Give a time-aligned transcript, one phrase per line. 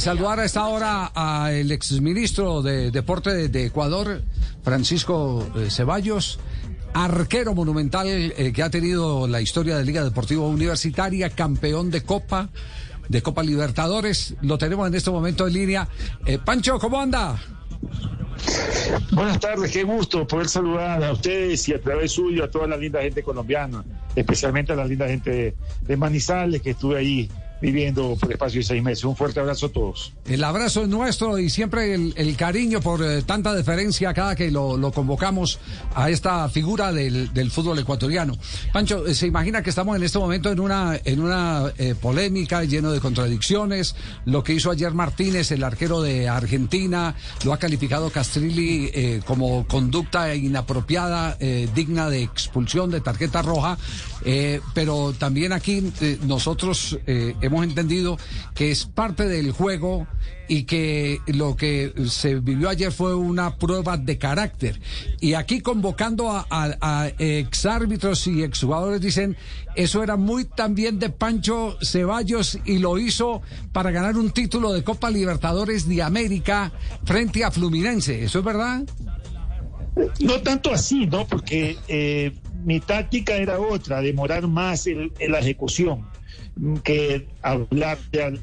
[0.00, 4.22] saludar a esta hora al exministro de Deporte de, Ecuador,
[4.62, 6.38] Francisco eh, Ceballos,
[6.92, 12.48] arquero monumental eh, que ha tenido la historia de Liga Deportiva Universitaria, campeón de Copa,
[13.08, 14.34] de Copa Libertadores.
[14.42, 15.88] Lo tenemos en este momento en línea.
[16.26, 17.40] Eh, Pancho, ¿cómo anda?
[19.12, 22.76] Buenas tardes, qué gusto poder saludar a ustedes y a través suyo a toda la
[22.76, 23.84] linda gente colombiana,
[24.14, 28.82] especialmente a la linda gente de Manizales que estuve ahí viviendo por espacio de seis
[28.82, 29.04] meses.
[29.04, 30.12] Un fuerte abrazo a todos.
[30.26, 34.92] El abrazo es nuestro y siempre el, cariño por eh, tanta deferencia cada que lo,
[34.92, 35.58] convocamos
[35.94, 38.36] a esta figura del, fútbol ecuatoriano.
[38.72, 42.64] Pancho, eh, se imagina que estamos en este momento en una, en una eh, polémica
[42.64, 43.94] lleno de contradicciones.
[44.24, 50.34] Lo que hizo ayer Martínez, el arquero de Argentina, lo ha calificado Castrilli como conducta
[50.34, 51.36] inapropiada,
[51.74, 53.78] digna de expulsión, de tarjeta roja.
[54.74, 55.92] pero también aquí
[56.26, 56.98] nosotros
[57.44, 58.18] hemos entendido
[58.54, 60.06] que es parte del juego
[60.48, 64.80] y que lo que se vivió ayer fue una prueba de carácter.
[65.20, 69.36] Y aquí convocando a, a, exárbitros y exjugadores dicen,
[69.74, 74.84] eso era muy también de Pancho Ceballos y lo hizo para ganar un título de
[74.84, 76.72] Copa Libertadores de América
[77.04, 78.24] frente a Fluminense.
[78.24, 78.84] ¿Eso es verdad?
[80.20, 81.26] No tanto así, ¿no?
[81.26, 82.32] Porque eh,
[82.64, 86.13] mi táctica era otra, demorar más en la ejecución
[86.82, 87.98] que hablar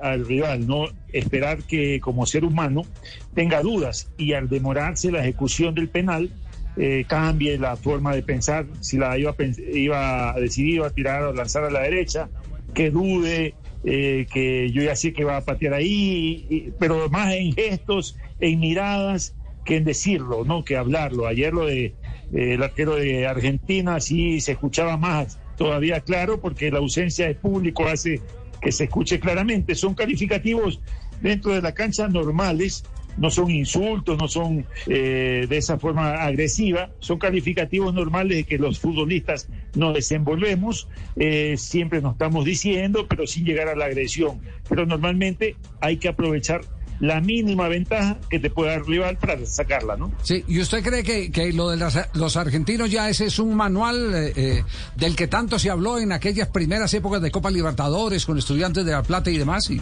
[0.00, 2.82] al, rival, no esperar que como ser humano
[3.34, 6.30] tenga dudas y al demorarse la ejecución del penal
[6.76, 9.34] eh, cambie la forma de pensar, si la iba,
[9.72, 12.28] iba a decidir a tirar o lanzar a la derecha,
[12.74, 13.54] que dude,
[13.84, 18.60] eh, que yo ya sé que va a patear ahí, pero más en gestos, en
[18.60, 21.26] miradas, que en decirlo, no que hablarlo.
[21.26, 21.94] Ayer lo de
[22.32, 27.86] el arquero de Argentina sí se escuchaba más todavía claro porque la ausencia de público
[27.86, 28.20] hace
[28.60, 29.74] que se escuche claramente.
[29.74, 30.80] Son calificativos
[31.20, 32.84] dentro de la cancha normales,
[33.16, 38.58] no son insultos, no son eh, de esa forma agresiva, son calificativos normales de que
[38.58, 44.40] los futbolistas nos desenvolvemos, eh, siempre nos estamos diciendo, pero sin llegar a la agresión.
[44.68, 46.62] Pero normalmente hay que aprovechar
[47.00, 50.12] la mínima ventaja que te puede dar rival para sacarla, ¿no?
[50.22, 51.78] Sí, ¿y usted cree que, lo de
[52.14, 54.64] los argentinos ya ese es un manual eh, eh,
[54.96, 58.92] del que tanto se habló en aquellas primeras épocas de Copa Libertadores con estudiantes de
[58.92, 59.70] La Plata y demás?
[59.70, 59.80] Y...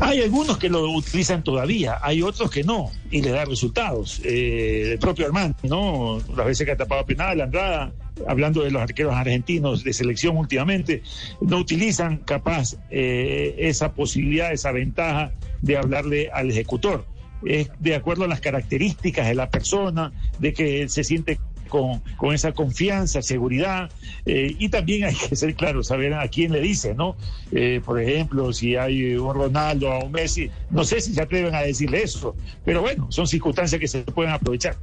[0.00, 4.20] Hay algunos que lo utilizan todavía, hay otros que no, y le da resultados.
[4.24, 6.18] Eh, el propio Armando, ¿no?
[6.36, 7.92] Las veces que ha tapado penal, Andrada,
[8.26, 11.02] hablando de los arqueros argentinos de selección últimamente,
[11.40, 15.32] no utilizan capaz eh, esa posibilidad, esa ventaja
[15.62, 17.06] de hablarle al ejecutor.
[17.44, 21.38] Es de acuerdo a las características de la persona, de que se siente
[21.68, 23.90] con, con esa confianza, seguridad,
[24.24, 27.16] eh, y también hay que ser claro, saber a quién le dice, ¿no?
[27.52, 31.54] Eh, por ejemplo, si hay un Ronaldo o un Messi, no sé si se atreven
[31.54, 32.34] a decirle eso,
[32.64, 34.76] pero bueno, son circunstancias que se pueden aprovechar.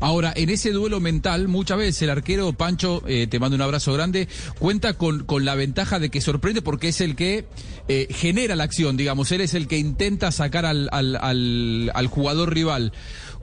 [0.00, 3.92] Ahora, en ese duelo mental, muchas veces el arquero Pancho, eh, te mando un abrazo
[3.92, 7.46] grande, cuenta con, con, la ventaja de que sorprende porque es el que
[8.10, 12.54] genera la acción, digamos, él es el que intenta sacar al, al, al, al jugador
[12.54, 12.92] rival.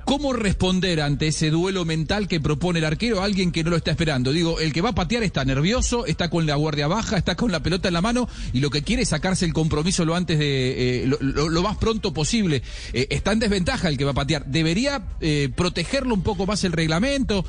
[0.08, 3.76] ¿Cómo responder ante ese duelo mental que propone el arquero a alguien que no lo
[3.76, 4.32] está esperando?
[4.32, 7.52] Digo, el que va a patear está nervioso, está con la guardia baja, está con
[7.52, 10.40] la pelota en la mano y lo que quiere es sacarse el compromiso lo antes
[10.40, 12.64] de eh, lo, más pronto posible.
[12.94, 14.46] Eh, está en desventaja el que va a patear.
[14.46, 17.46] Debería eh, protegerlo un poco más el reglamento.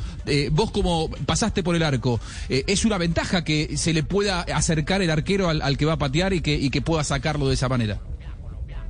[0.53, 5.11] vos como pasaste por el arco, es una ventaja que se le pueda acercar el
[5.11, 8.01] arquero al, que va a patear y que, pueda sacarlo de esa manera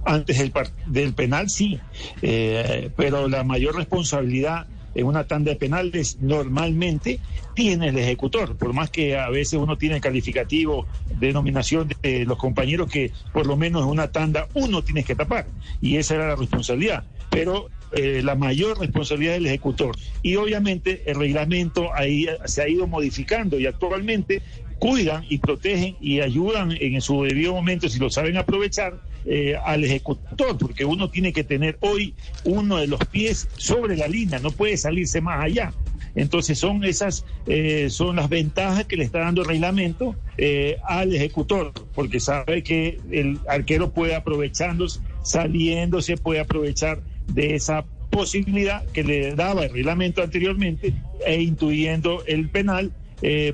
[0.05, 0.53] antes del,
[0.87, 1.81] del penal sí,
[2.23, 7.21] eh, pero la mayor responsabilidad en una tanda de penales normalmente
[7.55, 10.87] tiene el ejecutor, por más que a veces uno tiene calificativo
[11.19, 15.15] de nominación de los compañeros que por lo menos en una tanda uno tiene que
[15.15, 15.47] tapar,
[15.81, 19.97] y esa era la responsabilidad, pero eh, la mayor responsabilidad del ejecutor.
[20.23, 24.43] Y obviamente el reglamento ahí se ha ido modificando y actualmente
[24.79, 29.85] cuidan y protegen y ayudan en su debido momento, si lo saben aprovechar, eh, al
[29.85, 32.15] ejecutor, porque uno tiene que tener hoy
[32.45, 35.73] uno de los pies sobre la línea, no puede salirse más allá.
[36.15, 41.15] Entonces son esas, eh, son las ventajas que le está dando el reglamento eh, al
[41.15, 47.03] ejecutor, porque sabe que el arquero puede aprovechándose, saliéndose, puede aprovechar
[47.33, 50.95] de esa posibilidad que le daba el reglamento anteriormente
[51.27, 52.93] e intuyendo el penal,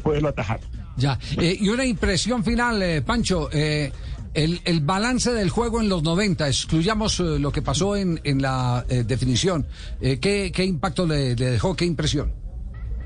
[0.03, 0.61] poderlo atajar.
[0.97, 3.51] Ya, y una impresión final, Pancho.
[4.35, 8.43] El, el, balance del juego en los 90, excluyamos eh, lo que pasó en, en
[8.43, 9.65] la eh, definición.
[10.01, 11.77] Eh, ¿qué, ¿qué, impacto le, dejó?
[11.77, 12.33] ¿Qué impresión?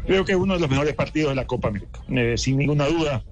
[0.07, 2.01] Creo que uno de los mejores partidos de la Copa América,
[2.37, 3.23] sin ninguna duda.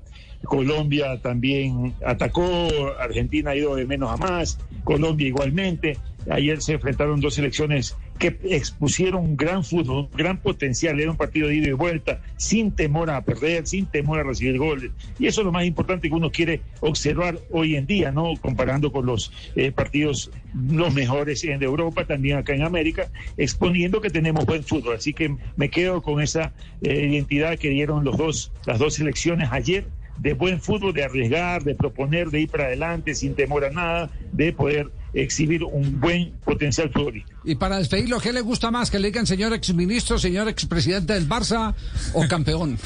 [0.45, 2.69] Colombia también atacó,
[2.99, 5.99] Argentina ha ido de menos a más, Colombia igualmente.
[6.29, 10.99] Ayer se enfrentaron dos selecciones que expusieron un gran fútbol, un gran potencial.
[10.99, 14.59] Era un partido de ida y vuelta, sin temor a perder, sin temor a recibir
[14.59, 14.91] goles.
[15.19, 18.33] Y eso es lo más importante que uno quiere observar hoy en día, ¿no?
[18.41, 20.31] Comparando con los eh, partidos
[20.69, 24.97] los mejores en Europa, también acá en América, exponiendo que tenemos buen fútbol.
[24.97, 26.53] Así que me quedo con esa
[26.83, 29.87] eh, identidad que dieron los dos, las dos selecciones ayer
[30.19, 34.11] de buen fútbol, de arriesgar, de proponer, de ir para adelante sin temor a nada,
[34.33, 37.41] de poder exhibir un buen potencial futbolístico.
[37.45, 38.91] Y para despedirlo, ¿qué le gusta más?
[38.91, 41.75] ¿Que le digan señor exministro, señor expresidente del Barça
[42.13, 42.79] o campeón?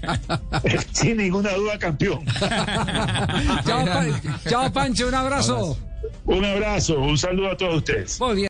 [0.92, 2.24] Sin ninguna duda, campeón.
[4.48, 5.78] chao, Pancho, un abrazo.
[6.24, 8.20] Un abrazo, un saludo a todos ustedes.
[8.20, 8.46] Muy bien.